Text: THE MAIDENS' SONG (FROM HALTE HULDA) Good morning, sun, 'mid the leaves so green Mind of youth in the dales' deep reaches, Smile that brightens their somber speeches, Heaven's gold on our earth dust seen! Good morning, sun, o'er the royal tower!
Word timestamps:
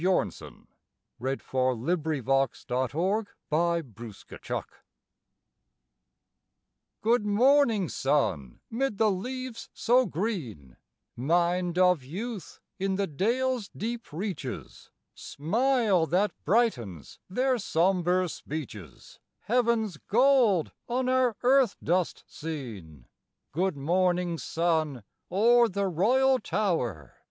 THE 0.01 0.07
MAIDENS' 0.09 0.35
SONG 0.37 0.67
(FROM 1.41 2.25
HALTE 2.25 3.27
HULDA) 3.51 4.63
Good 7.03 7.23
morning, 7.27 7.87
sun, 7.87 8.61
'mid 8.71 8.97
the 8.97 9.11
leaves 9.11 9.69
so 9.75 10.07
green 10.07 10.77
Mind 11.15 11.77
of 11.77 12.03
youth 12.03 12.59
in 12.79 12.95
the 12.95 13.05
dales' 13.05 13.69
deep 13.77 14.11
reaches, 14.11 14.89
Smile 15.13 16.07
that 16.07 16.31
brightens 16.45 17.19
their 17.29 17.59
somber 17.59 18.27
speeches, 18.27 19.19
Heaven's 19.41 19.97
gold 19.97 20.71
on 20.89 21.09
our 21.09 21.35
earth 21.43 21.77
dust 21.83 22.23
seen! 22.25 23.05
Good 23.51 23.77
morning, 23.77 24.39
sun, 24.39 25.03
o'er 25.31 25.69
the 25.69 25.85
royal 25.87 26.39
tower! 26.39 27.13